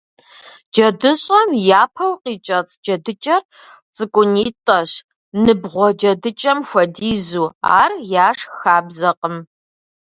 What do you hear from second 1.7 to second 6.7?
япэу къикӏэцӏ джэдыкӏэр цӏыкӏунитӏэщ, ныбгъуэ джэдыкӏэм